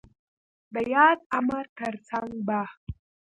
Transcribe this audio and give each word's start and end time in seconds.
د 0.73 0.75
ياد 0.93 1.19
امر 1.37 1.65
تر 1.77 1.93
څنګ 2.07 2.31
ب 2.47 2.49